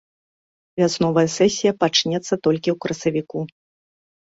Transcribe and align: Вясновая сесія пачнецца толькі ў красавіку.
Вясновая 0.83 1.25
сесія 1.37 1.73
пачнецца 1.85 2.33
толькі 2.49 2.69
ў 2.77 2.79
красавіку. 2.83 3.39